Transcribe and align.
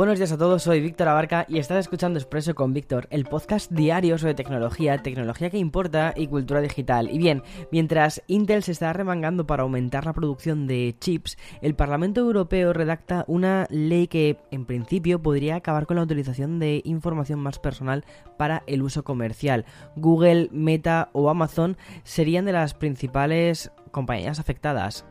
Buenos 0.00 0.16
días 0.16 0.32
a 0.32 0.38
todos, 0.38 0.62
soy 0.62 0.80
Víctor 0.80 1.08
Abarca 1.08 1.44
y 1.46 1.58
estás 1.58 1.76
escuchando 1.76 2.18
Expreso 2.18 2.54
con 2.54 2.72
Víctor, 2.72 3.06
el 3.10 3.26
podcast 3.26 3.70
diario 3.70 4.16
sobre 4.16 4.32
tecnología, 4.32 4.96
tecnología 5.02 5.50
que 5.50 5.58
importa 5.58 6.14
y 6.16 6.26
cultura 6.26 6.62
digital. 6.62 7.10
Y 7.12 7.18
bien, 7.18 7.42
mientras 7.70 8.22
Intel 8.26 8.62
se 8.62 8.72
está 8.72 8.94
remangando 8.94 9.46
para 9.46 9.62
aumentar 9.62 10.06
la 10.06 10.14
producción 10.14 10.66
de 10.66 10.96
chips, 10.98 11.36
el 11.60 11.74
Parlamento 11.74 12.22
Europeo 12.22 12.72
redacta 12.72 13.26
una 13.28 13.66
ley 13.68 14.06
que 14.06 14.38
en 14.50 14.64
principio 14.64 15.20
podría 15.20 15.56
acabar 15.56 15.84
con 15.86 15.98
la 15.98 16.04
utilización 16.04 16.58
de 16.58 16.80
información 16.86 17.38
más 17.38 17.58
personal 17.58 18.06
para 18.38 18.62
el 18.66 18.80
uso 18.80 19.04
comercial. 19.04 19.66
Google, 19.96 20.48
Meta 20.50 21.10
o 21.12 21.28
Amazon 21.28 21.76
serían 22.04 22.46
de 22.46 22.52
las 22.52 22.72
principales 22.72 23.70
compañías 23.90 24.40
afectadas. 24.40 25.04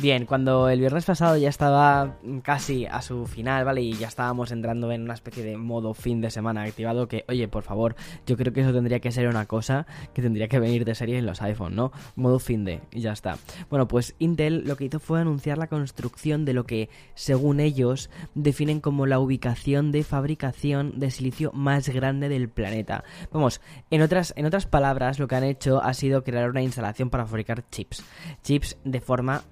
Bien, 0.00 0.26
cuando 0.26 0.68
el 0.68 0.78
viernes 0.78 1.04
pasado 1.04 1.36
ya 1.36 1.48
estaba 1.48 2.18
casi 2.44 2.86
a 2.86 3.02
su 3.02 3.26
final, 3.26 3.64
¿vale? 3.64 3.82
Y 3.82 3.94
ya 3.94 4.06
estábamos 4.06 4.52
entrando 4.52 4.92
en 4.92 5.02
una 5.02 5.14
especie 5.14 5.42
de 5.42 5.56
modo 5.56 5.92
fin 5.92 6.20
de 6.20 6.30
semana 6.30 6.62
activado 6.62 7.08
que, 7.08 7.24
oye, 7.26 7.48
por 7.48 7.64
favor, 7.64 7.96
yo 8.24 8.36
creo 8.36 8.52
que 8.52 8.60
eso 8.60 8.72
tendría 8.72 9.00
que 9.00 9.10
ser 9.10 9.26
una 9.26 9.46
cosa 9.46 9.88
que 10.14 10.22
tendría 10.22 10.46
que 10.46 10.60
venir 10.60 10.84
de 10.84 10.94
serie 10.94 11.18
en 11.18 11.26
los 11.26 11.42
iPhone, 11.42 11.74
¿no? 11.74 11.90
Modo 12.14 12.38
fin 12.38 12.64
de, 12.64 12.80
y 12.92 13.00
ya 13.00 13.10
está. 13.10 13.38
Bueno, 13.70 13.88
pues 13.88 14.14
Intel 14.20 14.62
lo 14.68 14.76
que 14.76 14.84
hizo 14.84 15.00
fue 15.00 15.20
anunciar 15.20 15.58
la 15.58 15.66
construcción 15.66 16.44
de 16.44 16.52
lo 16.52 16.64
que, 16.64 16.90
según 17.14 17.58
ellos, 17.58 18.08
definen 18.36 18.80
como 18.80 19.04
la 19.04 19.18
ubicación 19.18 19.90
de 19.90 20.04
fabricación 20.04 21.00
de 21.00 21.10
silicio 21.10 21.50
más 21.52 21.88
grande 21.88 22.28
del 22.28 22.48
planeta. 22.48 23.02
Vamos, 23.32 23.60
en 23.90 24.02
otras, 24.02 24.32
en 24.36 24.46
otras 24.46 24.66
palabras, 24.66 25.18
lo 25.18 25.26
que 25.26 25.34
han 25.34 25.42
hecho 25.42 25.82
ha 25.82 25.92
sido 25.92 26.22
crear 26.22 26.48
una 26.48 26.62
instalación 26.62 27.10
para 27.10 27.26
fabricar 27.26 27.68
chips. 27.68 28.04
Chips 28.44 28.76
de 28.84 29.00
forma 29.00 29.42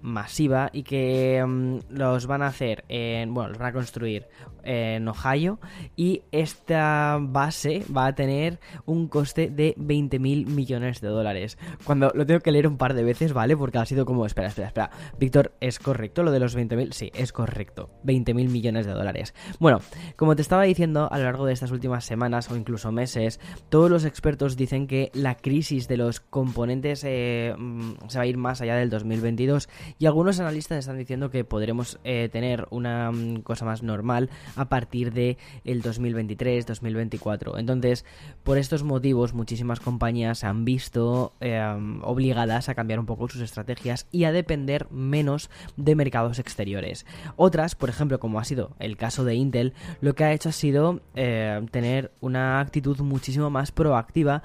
más 0.49 0.71
y 0.73 0.83
que 0.83 1.45
mm, 1.47 1.79
los 1.91 2.27
van 2.27 2.43
a 2.43 2.49
hacer 2.49 2.85
en, 2.89 3.33
bueno, 3.33 3.51
los 3.51 3.59
van 3.59 3.69
a 3.69 3.73
construir 3.73 4.27
en 4.63 5.07
Ohio 5.09 5.59
y 5.95 6.23
esta 6.33 7.19
base 7.21 7.85
va 7.95 8.07
a 8.07 8.15
tener 8.15 8.59
un 8.85 9.09
coste 9.09 9.49
de 9.49 9.75
20 9.77 10.19
mil 10.19 10.47
millones 10.47 11.01
de 11.01 11.09
dólares. 11.09 11.57
Cuando 11.85 12.11
lo 12.15 12.27
tengo 12.27 12.41
que 12.41 12.53
leer 12.53 12.67
un 12.67 12.77
par 12.77 12.95
de 12.95 13.05
veces, 13.05 13.33
¿vale? 13.33 13.57
Porque 13.57 13.79
ha 13.79 13.87
sido 13.87 14.05
como, 14.05 14.27
espera, 14.27 14.49
espera, 14.49 14.69
espera. 14.69 14.91
Víctor, 15.19 15.53
¿es 15.61 15.79
correcto 15.79 16.23
lo 16.23 16.33
de 16.33 16.41
los 16.41 16.55
20 16.55 16.77
mil? 16.77 16.93
Sí, 16.93 17.11
es 17.15 17.33
correcto. 17.33 17.91
20 18.03 18.35
mil 18.35 18.49
millones 18.49 18.87
de 18.87 18.93
dólares. 18.93 19.35
Bueno, 19.61 19.81
como 20.17 20.37
te 20.37 20.43
estaba 20.43 20.65
diciendo 20.65 21.09
a 21.11 21.19
lo 21.19 21.25
largo 21.25 21.47
de 21.47 21.53
estas 21.53 21.71
últimas 21.71 22.05
semanas 22.05 22.51
o 22.51 22.57
incluso 22.57 22.93
meses, 22.93 23.41
todos 23.69 23.91
los 23.91 24.05
expertos 24.05 24.57
dicen 24.57 24.87
que 24.87 25.11
la 25.15 25.37
crisis 25.37 25.89
de 25.89 25.97
los 25.97 26.21
componentes 26.21 27.05
eh, 27.05 27.55
mm, 27.57 28.09
se 28.09 28.19
va 28.19 28.25
a 28.25 28.27
ir 28.27 28.37
más 28.37 28.61
allá 28.61 28.77
del 28.77 28.91
2022 28.91 29.69
y 29.99 30.07
algunos 30.07 30.26
algunos 30.27 30.41
analistas 30.41 30.79
están 30.79 30.99
diciendo 30.99 31.31
que 31.31 31.45
podremos 31.45 32.01
eh, 32.03 32.29
tener 32.33 32.67
una 32.71 33.13
mm, 33.13 33.43
cosa 33.43 33.65
más 33.65 33.85
normal 33.85 34.29
a 34.57 34.69
partir 34.69 35.13
de 35.13 35.39
el 35.65 35.83
2023, 35.83 36.67
2024. 36.67 37.59
Entonces, 37.59 38.05
por 38.43 38.59
estos 38.59 38.83
motivos, 38.83 39.35
muchísimas 39.35 39.79
compañías 39.79 40.43
han 40.43 40.65
visto 40.65 41.33
eh, 41.41 41.63
obligadas 42.03 42.69
a 42.69 42.75
cambiar 42.75 42.99
un 42.99 43.07
poco 43.07 43.29
sus 43.29 43.41
estrategias 43.41 44.09
y 44.11 44.25
a 44.25 44.33
depender 44.33 44.91
menos 44.91 45.49
de 45.77 45.95
mercados 45.95 46.41
exteriores. 46.41 47.07
Otras, 47.37 47.77
por 47.77 47.89
ejemplo, 47.89 48.19
como 48.19 48.41
ha 48.41 48.45
sido 48.45 48.75
el 48.81 48.97
caso 48.97 49.25
de 49.25 49.37
Intel, 49.37 49.75
lo 50.01 50.17
que 50.17 50.25
ha 50.25 50.33
hecho 50.33 50.49
ha 50.49 50.53
sido 50.53 51.03
eh, 51.15 51.65
tener 51.71 52.11
una 52.21 52.59
actitud 52.59 52.99
muchísimo 52.99 53.49
más 53.49 53.71
proactiva 53.71 54.43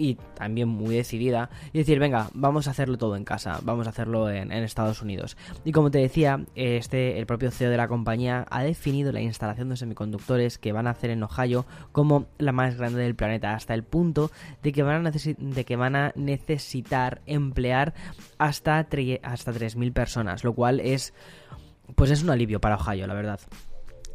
y 0.00 0.16
también 0.34 0.66
muy 0.66 0.94
decidida 0.94 1.50
y 1.74 1.78
decir, 1.78 1.98
venga, 1.98 2.30
vamos 2.32 2.66
a 2.66 2.70
hacerlo 2.70 2.96
todo 2.96 3.16
en 3.16 3.24
casa, 3.24 3.60
vamos 3.62 3.86
a 3.86 3.90
hacerlo 3.90 4.30
en, 4.30 4.50
Estados 4.50 5.02
Unidos. 5.02 5.36
Y 5.62 5.72
como 5.72 5.90
te 5.90 5.98
decía, 5.98 6.42
este, 6.54 7.18
el 7.18 7.26
propio 7.26 7.50
CEO 7.50 7.70
de 7.70 7.76
la 7.76 7.86
compañía 7.86 8.46
ha 8.50 8.62
definido 8.62 9.12
la 9.12 9.20
instalación 9.20 9.68
de 9.68 9.76
semiconductores 9.76 10.56
que 10.56 10.72
van 10.72 10.86
a 10.86 10.90
hacer 10.90 11.10
en 11.10 11.22
Ohio 11.22 11.66
como 11.92 12.28
la 12.38 12.52
más 12.52 12.76
grande 12.76 13.02
del 13.02 13.14
planeta, 13.14 13.52
hasta 13.52 13.74
el 13.74 13.84
punto 13.84 14.30
de 14.62 14.72
que 14.72 14.82
van 14.82 15.06
a, 15.06 15.10
de 15.10 15.64
que 15.66 15.76
van 15.76 15.96
a 15.96 16.12
necesitar 16.16 17.20
emplear 17.26 17.92
hasta, 18.38 18.78
hasta 18.78 19.52
3.000 19.52 19.92
personas, 19.92 20.44
lo 20.44 20.54
cual 20.54 20.80
es... 20.80 21.12
Pues 21.94 22.10
es 22.10 22.22
un 22.22 22.30
alivio 22.30 22.60
para 22.60 22.76
Ohio, 22.76 23.06
la 23.06 23.14
verdad. 23.14 23.40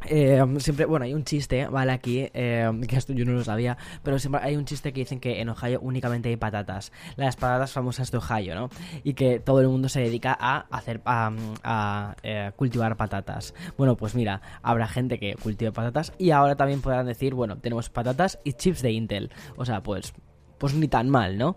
Eh, 0.08 0.44
siempre, 0.58 0.86
bueno, 0.86 1.04
hay 1.04 1.14
un 1.14 1.24
chiste, 1.24 1.66
¿vale? 1.66 1.92
Aquí, 1.92 2.28
eh, 2.32 2.70
que 2.88 2.96
esto 2.96 3.12
yo 3.12 3.24
no 3.24 3.32
lo 3.32 3.44
sabía, 3.44 3.76
pero 4.02 4.18
siempre 4.18 4.40
hay 4.42 4.56
un 4.56 4.64
chiste 4.64 4.92
que 4.92 5.00
dicen 5.00 5.20
que 5.20 5.40
en 5.40 5.48
Ohio 5.48 5.80
únicamente 5.80 6.28
hay 6.28 6.36
patatas, 6.36 6.92
las 7.16 7.36
patatas 7.36 7.72
famosas 7.72 8.10
de 8.10 8.18
Ohio, 8.18 8.54
¿no? 8.54 8.70
Y 9.02 9.14
que 9.14 9.40
todo 9.40 9.60
el 9.60 9.68
mundo 9.68 9.88
se 9.88 10.00
dedica 10.00 10.36
a 10.38 10.66
hacer, 10.70 11.00
a, 11.04 12.14
eh, 12.22 12.52
cultivar 12.56 12.96
patatas. 12.96 13.54
Bueno, 13.76 13.96
pues 13.96 14.14
mira, 14.14 14.40
habrá 14.62 14.86
gente 14.86 15.18
que 15.18 15.34
cultive 15.34 15.72
patatas 15.72 16.12
y 16.18 16.30
ahora 16.30 16.56
también 16.56 16.80
podrán 16.80 17.06
decir, 17.06 17.34
bueno, 17.34 17.56
tenemos 17.58 17.90
patatas 17.90 18.38
y 18.44 18.52
chips 18.52 18.82
de 18.82 18.92
Intel. 18.92 19.30
O 19.56 19.64
sea, 19.64 19.82
pues 19.82 20.12
pues 20.58 20.74
ni 20.74 20.88
tan 20.88 21.08
mal, 21.08 21.38
¿no? 21.38 21.56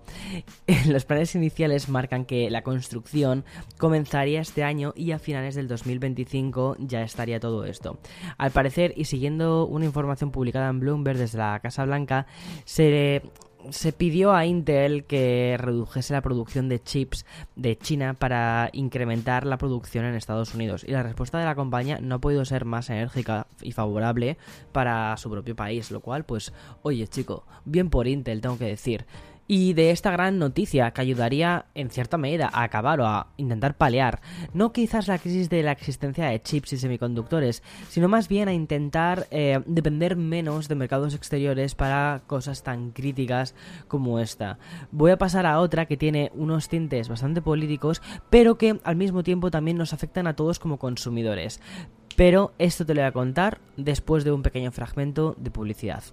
Los 0.88 1.06
planes 1.06 1.36
iniciales 1.36 1.90
marcan 1.90 2.26
que 2.26 2.50
la 2.50 2.64
construcción 2.64 3.46
comenzaría 3.78 4.42
este 4.42 4.64
año 4.64 4.94
y 4.96 5.12
a 5.12 5.20
finales 5.20 5.56
del 5.56 5.68
2025 5.68 6.78
ya 6.80 7.02
estaría 7.02 7.40
todo 7.40 7.66
esto. 7.66 8.00
Al 8.38 8.52
parecer, 8.52 8.94
y 8.96 9.06
siguiendo 9.06 9.66
una 9.66 9.86
información 9.86 10.32
publicada 10.32 10.70
en 10.70 10.80
Bloomberg 10.80 11.18
desde 11.18 11.38
la 11.38 11.60
Casa 11.60 11.86
Blanca, 11.86 12.28
se 12.66 13.22
se 13.72 13.92
pidió 13.92 14.34
a 14.34 14.46
Intel 14.46 15.06
que 15.06 15.58
redujese 15.60 16.14
la 16.14 16.22
producción 16.22 16.70
de 16.70 16.82
chips 16.82 17.26
de 17.56 17.78
China 17.78 18.14
para 18.14 18.70
incrementar 18.74 19.46
la 19.46 19.58
producción 19.58 20.06
en 20.06 20.16
Estados 20.16 20.54
Unidos. 20.56 20.84
Y 20.88 20.92
la 20.92 21.04
respuesta 21.04 21.38
de 21.40 21.46
la 21.46 21.56
compañía 21.56 22.00
no 22.02 22.16
ha 22.16 22.20
podido 22.20 22.46
ser 22.46 22.66
más 22.66 22.90
enérgica 22.90 23.48
y 23.62 23.72
favorable 23.72 24.38
para 24.72 25.16
su 25.18 25.30
propio 25.30 25.56
país, 25.56 25.92
lo 25.92 26.00
cual 26.00 26.24
pues 26.24 26.54
oye 26.82 27.08
chico, 27.08 27.46
bien 27.66 27.90
por 27.90 28.08
Intel 28.08 28.42
tengo 28.42 28.58
que 28.58 28.66
decir 28.66 29.06
y 29.52 29.74
de 29.74 29.90
esta 29.90 30.12
gran 30.12 30.38
noticia 30.38 30.92
que 30.92 31.02
ayudaría 31.02 31.66
en 31.74 31.90
cierta 31.90 32.20
medida 32.20 32.52
a 32.54 32.62
acabar 32.62 33.02
o 33.02 33.08
a 33.08 33.34
intentar 33.36 33.76
paliar 33.76 34.22
no 34.54 34.72
quizás 34.72 35.08
la 35.08 35.18
crisis 35.18 35.50
de 35.50 35.64
la 35.64 35.72
existencia 35.72 36.28
de 36.28 36.40
chips 36.40 36.74
y 36.74 36.78
semiconductores, 36.78 37.64
sino 37.90 38.08
más 38.08 38.28
bien 38.28 38.48
a 38.48 38.54
intentar 38.54 39.26
eh, 39.32 39.60
depender 39.66 40.16
menos 40.16 40.68
de 40.68 40.76
mercados 40.76 41.16
exteriores 41.16 41.74
para 41.74 42.22
cosas 42.28 42.62
tan 42.62 42.92
críticas 42.92 43.56
como 43.88 44.20
esta. 44.20 44.60
Voy 44.92 45.10
a 45.10 45.18
pasar 45.18 45.48
a 45.48 45.60
otra 45.60 45.88
que 45.88 45.98
tiene 45.98 46.32
unos 46.36 46.70
tintes 46.70 47.10
bastante 47.10 47.42
políticos, 47.42 48.04
pero 48.30 48.60
que 48.60 48.80
al 48.84 48.98
mismo 48.98 49.24
tiempo 49.24 49.50
también 49.50 49.78
nos 49.78 49.94
afectan 49.94 50.28
a 50.28 50.36
todos 50.36 50.60
como 50.60 50.78
consumidores. 50.78 51.60
Pero 52.16 52.54
esto 52.60 52.86
te 52.86 52.94
lo 52.94 53.02
voy 53.02 53.08
a 53.08 53.14
contar 53.14 53.62
después 53.78 54.24
de 54.24 54.32
un 54.32 54.44
pequeño 54.44 54.72
fragmento 54.72 55.36
de 55.40 55.50
publicidad. 55.50 56.04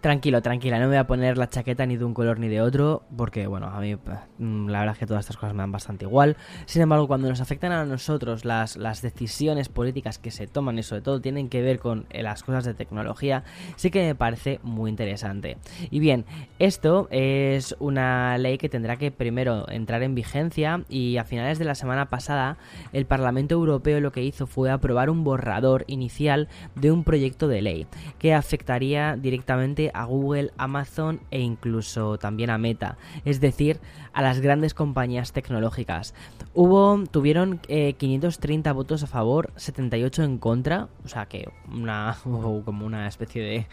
Tranquilo, 0.00 0.42
tranquila, 0.42 0.78
no 0.78 0.84
me 0.84 0.88
voy 0.88 0.96
a 0.96 1.06
poner 1.06 1.38
la 1.38 1.48
chaqueta 1.48 1.86
ni 1.86 1.96
de 1.96 2.04
un 2.04 2.14
color 2.14 2.38
ni 2.38 2.48
de 2.48 2.60
otro, 2.60 3.02
porque 3.16 3.46
bueno, 3.46 3.66
a 3.66 3.80
mí 3.80 3.94
mm, 3.94 4.68
la 4.68 4.80
verdad 4.80 4.94
es 4.94 4.98
que 4.98 5.06
todas 5.06 5.24
estas 5.24 5.36
cosas 5.36 5.54
me 5.54 5.62
dan 5.62 5.72
bastante 5.72 6.04
igual. 6.04 6.36
Sin 6.66 6.82
embargo, 6.82 7.06
cuando 7.06 7.28
nos 7.28 7.40
afectan 7.40 7.72
a 7.72 7.84
nosotros 7.84 8.44
las, 8.44 8.76
las 8.76 9.02
decisiones 9.02 9.68
políticas 9.68 10.18
que 10.18 10.30
se 10.30 10.46
toman 10.46 10.78
y 10.78 10.82
sobre 10.82 11.02
todo 11.02 11.20
tienen 11.20 11.48
que 11.48 11.62
ver 11.62 11.78
con 11.78 12.06
eh, 12.10 12.22
las 12.22 12.42
cosas 12.42 12.64
de 12.64 12.74
tecnología, 12.74 13.44
sí 13.76 13.90
que 13.90 14.04
me 14.04 14.14
parece 14.14 14.60
muy 14.62 14.90
interesante. 14.90 15.58
Y 15.90 16.00
bien, 16.00 16.24
esto 16.58 17.08
es 17.10 17.76
una 17.78 18.38
ley 18.38 18.58
que 18.58 18.68
tendrá 18.68 18.96
que 18.96 19.10
primero 19.10 19.68
entrar 19.68 20.02
en 20.02 20.14
vigencia 20.14 20.84
y 20.88 21.16
a 21.16 21.24
finales 21.24 21.58
de 21.58 21.64
la 21.64 21.74
semana 21.74 22.08
pasada 22.10 22.56
el 22.92 23.06
Parlamento 23.06 23.54
Europeo 23.54 24.00
lo 24.00 24.12
que 24.12 24.22
hizo 24.22 24.46
fue 24.46 24.70
aprobar 24.70 25.10
un 25.10 25.24
borrador 25.24 25.84
inicial 25.86 26.48
de 26.74 26.90
un 26.90 27.04
proyecto 27.04 27.48
de 27.48 27.62
ley 27.62 27.86
que 28.18 28.34
afectaría 28.34 29.16
directamente 29.16 29.71
a 29.94 30.04
Google, 30.04 30.52
Amazon 30.56 31.20
e 31.30 31.40
incluso 31.40 32.18
también 32.18 32.50
a 32.50 32.58
Meta, 32.58 32.96
es 33.24 33.40
decir, 33.40 33.80
a 34.12 34.22
las 34.22 34.40
grandes 34.40 34.74
compañías 34.74 35.32
tecnológicas. 35.32 36.14
Hubo, 36.54 37.02
tuvieron 37.10 37.58
530 37.58 38.68
eh, 38.68 38.72
votos 38.72 39.02
a 39.02 39.06
favor, 39.06 39.52
78 39.56 40.22
en 40.22 40.38
contra, 40.38 40.88
o 41.04 41.08
sea 41.08 41.26
que 41.26 41.48
una, 41.70 42.16
como 42.24 42.86
una 42.86 43.08
especie 43.08 43.42
de 43.42 43.66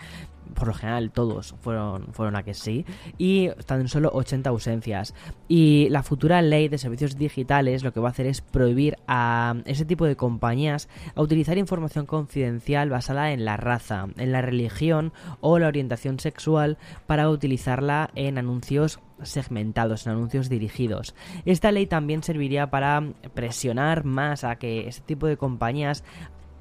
por 0.53 0.67
lo 0.67 0.73
general 0.73 1.11
todos 1.11 1.55
fueron, 1.61 2.07
fueron 2.13 2.35
a 2.35 2.43
que 2.43 2.53
sí, 2.53 2.85
y 3.17 3.49
tan 3.65 3.87
solo 3.87 4.09
80 4.13 4.49
ausencias. 4.49 5.13
Y 5.47 5.89
la 5.89 6.03
futura 6.03 6.41
ley 6.41 6.67
de 6.67 6.77
servicios 6.77 7.17
digitales 7.17 7.83
lo 7.83 7.93
que 7.93 7.99
va 7.99 8.09
a 8.09 8.11
hacer 8.11 8.25
es 8.25 8.41
prohibir 8.41 8.97
a 9.07 9.55
ese 9.65 9.85
tipo 9.85 10.05
de 10.05 10.15
compañías 10.15 10.89
a 11.15 11.21
utilizar 11.21 11.57
información 11.57 12.05
confidencial 12.05 12.89
basada 12.89 13.31
en 13.31 13.45
la 13.45 13.57
raza, 13.57 14.07
en 14.17 14.31
la 14.31 14.41
religión 14.41 15.13
o 15.41 15.59
la 15.59 15.67
orientación 15.67 15.88
sexual 15.97 16.77
para 17.07 17.29
utilizarla 17.29 18.09
en 18.15 18.37
anuncios 18.37 18.99
segmentados, 19.23 20.05
en 20.05 20.13
anuncios 20.13 20.49
dirigidos. 20.49 21.15
Esta 21.45 21.71
ley 21.71 21.87
también 21.87 22.23
serviría 22.23 22.69
para 22.69 23.03
presionar 23.33 24.05
más 24.05 24.43
a 24.43 24.55
que 24.57 24.87
ese 24.87 25.01
tipo 25.01 25.27
de 25.27 25.37
compañías 25.37 26.03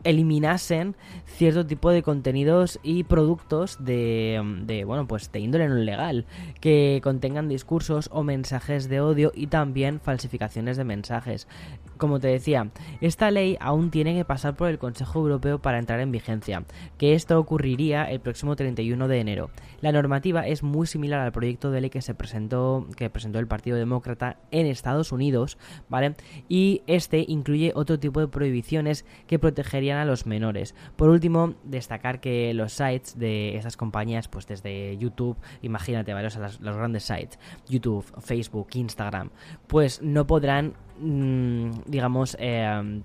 eliminasen 0.05 0.97
cierto 1.27 1.67
tipo 1.67 1.91
de 1.91 2.03
contenidos 2.03 2.79
y 2.83 3.05
productos 3.05 3.85
de, 3.85 4.41
de, 4.65 4.85
bueno 4.85 5.07
pues 5.07 5.31
de 5.33 5.41
índole 5.41 5.69
no 5.69 5.75
legal 5.75 6.27
que 6.61 7.01
contengan 7.03 7.49
discursos 7.49 8.09
o 8.13 8.23
mensajes 8.23 8.89
de 8.89 9.01
odio 9.01 9.33
y 9.35 9.49
también 9.49 10.01
falsificaciones 10.01 10.77
de 10.77 10.85
mensajes 10.85 11.49
como 11.99 12.21
te 12.21 12.29
decía, 12.29 12.71
esta 13.00 13.31
ley 13.31 13.56
aún 13.61 13.91
tiene 13.91 14.15
que 14.15 14.25
pasar 14.25 14.56
por 14.56 14.69
el 14.69 14.79
Consejo 14.79 15.19
Europeo 15.21 15.61
para 15.61 15.79
entrar 15.79 16.00
en 16.00 16.12
vigencia, 16.12 16.65
que 16.97 17.15
esto 17.15 17.39
ocurriría 17.39 18.05
el 18.05 18.21
próximo 18.21 18.56
31 18.56 19.09
de 19.09 19.21
enero. 19.21 19.50
La 19.81 19.93
normativa 19.93 20.47
es 20.47 20.62
muy 20.62 20.87
similar 20.87 21.21
al 21.21 21.33
proyecto 21.33 21.71
de 21.71 21.81
ley 21.81 21.91
que 21.91 22.03
se 22.03 22.15
presentó 22.15 22.87
que 22.97 23.11
presentó 23.11 23.39
el 23.39 23.47
Partido 23.47 23.77
Demócrata 23.77 24.39
en 24.50 24.67
Estados 24.67 25.12
Unidos, 25.12 25.59
¿vale? 25.89 26.15
Y 26.49 26.83
este 26.87 27.25
incluye 27.29 27.73
otro 27.75 27.99
tipo 27.99 28.21
de 28.21 28.29
prohibiciones 28.29 29.05
que 29.27 29.39
protegerían 29.39 29.99
a 29.99 30.05
los 30.05 30.27
menores. 30.27 30.75
Por 30.97 31.09
último, 31.09 31.55
destacar 31.65 32.21
que 32.21 32.55
los 32.55 32.73
sites 32.73 33.19
de 33.19 33.56
esas 33.56 33.77
compañías, 33.77 34.29
pues 34.29 34.47
desde 34.47 34.97
YouTube, 34.99 35.37
imagínate, 35.62 36.15
¿vale? 36.15 36.29
O 36.29 36.41
los 36.41 36.77
grandes 36.77 37.05
sites, 37.05 37.39
YouTube, 37.69 38.05
Facebook, 38.21 38.69
Instagram, 38.75 39.31
pues 39.67 40.03
no 40.03 40.27
podrán 40.27 40.75
digamos, 41.00 42.37
eh, 42.41 43.03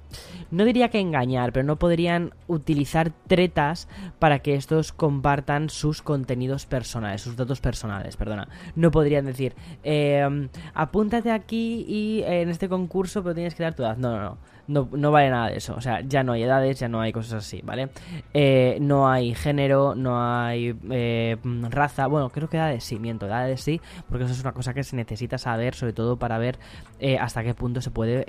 no 0.51 0.65
diría 0.65 0.89
que 0.89 0.99
engañar, 0.99 1.53
pero 1.53 1.65
no 1.65 1.77
podrían 1.77 2.33
utilizar 2.47 3.11
tretas 3.27 3.87
para 4.19 4.39
que 4.39 4.55
estos 4.55 4.91
compartan 4.91 5.69
sus 5.69 6.01
contenidos 6.01 6.65
personales, 6.65 7.21
sus 7.21 7.35
datos 7.35 7.61
personales, 7.61 8.17
perdona. 8.17 8.47
No 8.75 8.91
podrían 8.91 9.25
decir, 9.25 9.55
eh, 9.83 10.49
apúntate 10.73 11.31
aquí 11.31 11.85
y 11.87 12.23
en 12.23 12.49
este 12.49 12.69
concurso, 12.69 13.23
pero 13.23 13.35
tienes 13.35 13.55
que 13.55 13.63
dar 13.63 13.75
tu 13.75 13.83
edad. 13.83 13.97
No, 13.97 14.11
no, 14.11 14.21
no 14.21 14.37
no, 14.67 14.87
no, 14.91 15.11
vale 15.11 15.29
nada 15.29 15.49
de 15.49 15.57
eso. 15.57 15.75
O 15.75 15.81
sea, 15.81 16.01
ya 16.01 16.23
no 16.23 16.33
hay 16.33 16.43
edades, 16.43 16.79
ya 16.79 16.87
no 16.87 17.01
hay 17.01 17.11
cosas 17.11 17.45
así, 17.45 17.61
¿vale? 17.63 17.89
Eh, 18.33 18.77
no 18.79 19.09
hay 19.09 19.35
género, 19.35 19.93
no 19.95 20.21
hay 20.21 20.75
eh, 20.89 21.37
raza. 21.69 22.07
Bueno, 22.07 22.29
creo 22.29 22.49
que 22.49 22.57
edades 22.57 22.83
sí, 22.83 22.97
miento, 22.97 23.25
edades 23.25 23.61
sí, 23.61 23.81
porque 24.07 24.23
eso 24.23 24.33
es 24.33 24.41
una 24.41 24.53
cosa 24.53 24.73
que 24.73 24.83
se 24.83 24.95
necesita 24.95 25.37
saber, 25.37 25.75
sobre 25.75 25.93
todo 25.93 26.17
para 26.17 26.37
ver 26.37 26.59
eh, 26.99 27.17
hasta 27.17 27.43
qué 27.43 27.53
punto 27.53 27.81
se 27.81 27.91
puede 27.91 28.23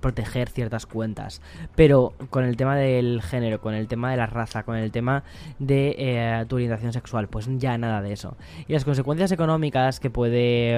proteger 0.00 0.50
ciertas 0.50 0.86
cuentas. 0.86 1.40
Pero 1.74 2.12
con 2.30 2.44
el 2.44 2.56
tema 2.56 2.76
del 2.76 3.22
género, 3.22 3.60
con 3.60 3.74
el 3.74 3.88
tema 3.88 4.10
de 4.10 4.18
la 4.18 4.26
raza, 4.26 4.62
con 4.62 4.76
el 4.76 4.90
tema 4.90 5.24
de 5.58 6.44
tu 6.48 6.56
orientación 6.56 6.92
sexual, 6.92 7.28
pues 7.28 7.48
ya 7.58 7.78
nada 7.78 8.02
de 8.02 8.12
eso. 8.12 8.36
Y 8.68 8.74
las 8.74 8.84
consecuencias 8.84 9.32
económicas 9.32 10.00
que 10.00 10.10
puede 10.10 10.76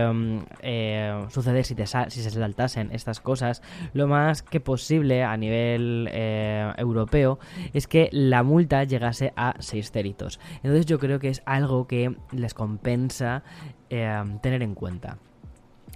suceder 1.31 1.65
si, 1.65 1.75
te 1.75 1.87
si 1.87 2.23
se 2.23 2.31
saltasen 2.31 2.91
estas 2.93 3.21
cosas 3.21 3.63
lo 3.93 4.07
más 4.07 4.43
que 4.43 4.61
posible 4.61 5.23
a 5.23 5.37
nivel 5.37 6.09
eh, 6.13 6.73
europeo 6.77 7.39
es 7.73 7.87
que 7.87 8.09
la 8.13 8.43
multa 8.43 8.85
llegase 8.85 9.33
a 9.37 9.55
6 9.59 9.91
ceritos. 9.91 10.41
Entonces 10.57 10.87
yo 10.87 10.99
creo 10.99 11.19
que 11.19 11.29
es 11.29 11.43
algo 11.47 11.87
que 11.87 12.17
les 12.33 12.55
compensa 12.55 13.43
eh, 13.91 14.23
tener 14.43 14.63
en 14.63 14.75
cuenta. 14.75 15.19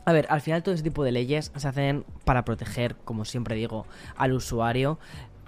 A 0.04 0.12
ver, 0.12 0.26
al 0.30 0.40
final 0.40 0.62
todo 0.62 0.74
ese 0.74 0.82
tipo 0.82 1.04
de 1.04 1.12
leyes 1.12 1.52
se 1.54 1.68
hacen 1.68 2.04
para 2.24 2.44
proteger, 2.44 2.96
como 3.04 3.24
siempre 3.24 3.54
digo, 3.54 3.86
al 4.16 4.32
usuario, 4.32 4.98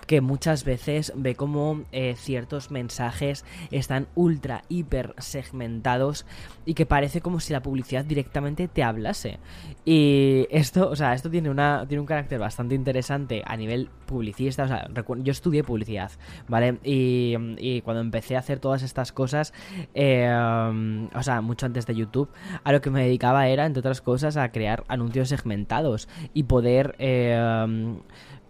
que 0.06 0.20
muchas 0.20 0.64
veces 0.64 1.12
ve 1.16 1.34
como 1.34 1.84
eh, 1.92 2.14
ciertos 2.16 2.70
mensajes 2.70 3.44
están 3.70 4.06
ultra, 4.14 4.62
hiper 4.68 5.14
segmentados 5.18 6.26
y 6.64 6.74
que 6.74 6.86
parece 6.86 7.20
como 7.20 7.40
si 7.40 7.52
la 7.52 7.62
publicidad 7.62 8.04
directamente 8.04 8.68
te 8.68 8.82
hablase. 8.82 9.38
Y 9.84 10.46
esto, 10.50 10.88
o 10.90 10.96
sea, 10.96 11.14
esto 11.14 11.30
tiene, 11.30 11.50
una, 11.50 11.84
tiene 11.86 12.00
un 12.00 12.06
carácter 12.06 12.38
bastante 12.38 12.74
interesante 12.74 13.42
a 13.46 13.56
nivel 13.56 13.90
publicista. 14.06 14.64
O 14.64 14.68
sea, 14.68 14.88
yo 15.22 15.32
estudié 15.32 15.62
publicidad, 15.64 16.10
¿vale? 16.48 16.78
Y, 16.82 17.34
cuando 17.82 18.00
empecé 18.00 18.36
a 18.36 18.38
hacer 18.38 18.60
todas 18.60 18.82
estas 18.82 19.12
cosas, 19.12 19.52
eh, 19.94 20.30
o 21.14 21.22
sea, 21.22 21.40
mucho 21.40 21.66
antes 21.66 21.86
de 21.86 21.94
YouTube, 21.94 22.30
a 22.62 22.72
lo 22.72 22.80
que 22.80 22.90
me 22.90 23.02
dedicaba 23.02 23.48
era, 23.48 23.66
entre 23.66 23.80
otras 23.80 24.00
cosas, 24.00 24.36
a 24.36 24.50
crear 24.52 24.84
anuncios 24.88 25.28
segmentados 25.28 26.08
y 26.32 26.44
poder... 26.44 26.94
Eh, 26.98 27.94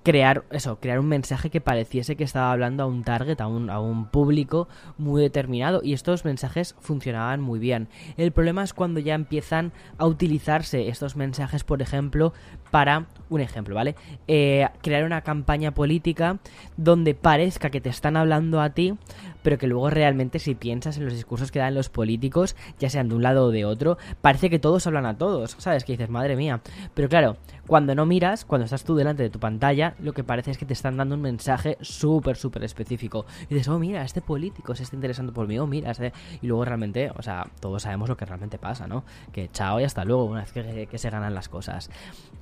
crear 0.04 0.44
eso, 0.50 0.78
crear 0.78 1.00
un 1.00 1.08
mensaje 1.08 1.50
que 1.50 1.62
pareciese 1.62 2.14
que 2.14 2.24
estaba 2.24 2.52
hablando 2.52 2.82
a 2.82 2.86
un 2.86 3.02
target, 3.02 3.40
a 3.40 3.48
un, 3.48 3.70
a 3.70 3.80
un 3.80 4.06
público 4.06 4.68
muy 4.98 5.22
determinado 5.22 5.80
y 5.82 5.94
estos 5.94 6.24
mensajes 6.24 6.76
funcionaban 6.78 7.40
muy 7.40 7.58
bien. 7.58 7.88
El 8.18 8.30
problema 8.30 8.62
es 8.62 8.74
cuando 8.74 9.00
ya 9.00 9.14
empiezan 9.14 9.72
a 9.96 10.06
utilizarse 10.06 10.88
estos 10.88 11.16
mensajes, 11.16 11.64
por 11.64 11.80
ejemplo, 11.80 12.34
para 12.70 13.06
un 13.34 13.42
ejemplo, 13.42 13.74
¿vale? 13.74 13.94
Eh, 14.28 14.66
crear 14.82 15.04
una 15.04 15.22
campaña 15.22 15.72
política 15.72 16.38
donde 16.76 17.14
parezca 17.14 17.70
que 17.70 17.80
te 17.80 17.88
están 17.88 18.16
hablando 18.16 18.60
a 18.60 18.70
ti, 18.70 18.94
pero 19.42 19.58
que 19.58 19.66
luego 19.66 19.90
realmente 19.90 20.38
si 20.38 20.54
piensas 20.54 20.96
en 20.96 21.04
los 21.04 21.12
discursos 21.12 21.52
que 21.52 21.58
dan 21.58 21.74
los 21.74 21.90
políticos, 21.90 22.56
ya 22.78 22.88
sean 22.88 23.08
de 23.08 23.14
un 23.14 23.22
lado 23.22 23.46
o 23.46 23.50
de 23.50 23.64
otro, 23.64 23.98
parece 24.22 24.48
que 24.50 24.58
todos 24.58 24.86
hablan 24.86 25.06
a 25.06 25.18
todos, 25.18 25.56
¿sabes? 25.58 25.84
Que 25.84 25.92
dices, 25.92 26.08
madre 26.08 26.34
mía. 26.34 26.60
Pero 26.94 27.08
claro, 27.08 27.36
cuando 27.66 27.94
no 27.94 28.06
miras, 28.06 28.44
cuando 28.44 28.64
estás 28.64 28.84
tú 28.84 28.94
delante 28.94 29.22
de 29.22 29.30
tu 29.30 29.38
pantalla, 29.38 29.94
lo 29.98 30.12
que 30.12 30.24
parece 30.24 30.50
es 30.50 30.58
que 30.58 30.64
te 30.64 30.72
están 30.72 30.96
dando 30.96 31.14
un 31.14 31.20
mensaje 31.20 31.76
súper, 31.80 32.36
súper 32.36 32.64
específico. 32.64 33.26
Y 33.44 33.54
dices, 33.54 33.68
oh, 33.68 33.78
mira, 33.78 34.02
este 34.02 34.20
político 34.20 34.74
se 34.74 34.82
está 34.82 34.96
interesando 34.96 35.32
por 35.32 35.46
mí, 35.46 35.58
oh, 35.58 35.66
mira, 35.66 35.90
este... 35.90 36.12
Y 36.40 36.46
luego 36.46 36.64
realmente, 36.64 37.10
o 37.14 37.22
sea, 37.22 37.46
todos 37.60 37.82
sabemos 37.82 38.08
lo 38.08 38.16
que 38.16 38.24
realmente 38.24 38.58
pasa, 38.58 38.86
¿no? 38.86 39.04
Que 39.32 39.50
chao 39.50 39.80
y 39.80 39.84
hasta 39.84 40.04
luego, 40.04 40.24
una 40.24 40.40
vez 40.40 40.52
que, 40.52 40.98
se 40.98 41.10
ganan 41.10 41.34
las 41.34 41.48
cosas. 41.48 41.90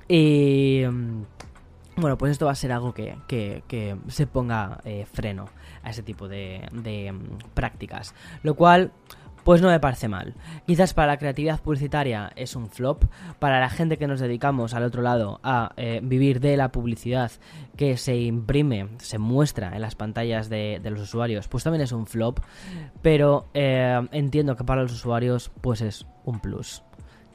Y... 0.07 0.82
Mm, 0.91 1.23
bueno, 1.95 2.17
pues 2.17 2.31
esto 2.31 2.45
va 2.45 2.53
a 2.53 2.55
ser 2.55 2.71
algo 2.71 2.93
que, 2.93 3.15
que, 3.27 3.95
se 4.07 4.25
ponga 4.25 4.79
eh, 4.83 5.05
freno 5.11 5.49
a 5.83 5.91
ese 5.91 6.01
tipo 6.01 6.27
de, 6.27 6.67
mm, 6.71 7.51
prácticas. 7.53 8.15
Lo 8.41 8.55
cual, 8.55 8.91
pues 9.43 9.61
no 9.61 9.69
me 9.69 9.79
parece 9.79 10.07
mal. 10.07 10.33
Quizás 10.65 10.93
para 10.95 11.09
la 11.09 11.17
creatividad 11.17 11.61
publicitaria 11.61 12.31
es 12.35 12.55
un 12.55 12.69
flop, 12.69 13.03
para 13.37 13.59
la 13.59 13.69
gente 13.69 13.97
que 13.97 14.07
nos 14.07 14.19
dedicamos 14.19 14.73
al 14.73 14.83
otro 14.83 15.03
lado 15.03 15.39
a 15.43 15.73
eh, 15.77 15.99
vivir 16.01 16.39
de 16.39 16.57
la 16.57 16.71
publicidad 16.71 17.31
que 17.77 17.97
se 17.97 18.15
imprime, 18.15 18.89
se 18.97 19.19
muestra 19.19 19.75
en 19.75 19.81
las 19.81 19.95
pantallas 19.95 20.49
de, 20.49 20.81
los 20.83 21.01
usuarios, 21.01 21.47
pues 21.47 21.63
también 21.63 21.81
es 21.81 21.91
un 21.91 22.07
flop, 22.07 22.39
pero 23.03 23.45
eh, 23.53 24.07
entiendo 24.11 24.55
que 24.55 24.63
para 24.63 24.81
los 24.81 24.93
usuarios 24.93 25.51
pues 25.61 25.81
es 25.81 26.07
un 26.25 26.39
plus. 26.39 26.81